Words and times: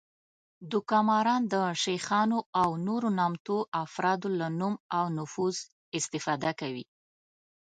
دوکه 0.71 0.97
ماران 1.09 1.41
د 1.53 1.55
شیخانو 1.83 2.39
او 2.61 2.69
نورو 2.87 3.09
نامتو 3.19 3.55
افرادو 3.85 4.27
له 4.39 4.47
نوم 4.59 4.75
او 4.97 5.05
نفوذ 5.17 5.55
استفاده 5.97 6.51
کوي 6.59 6.85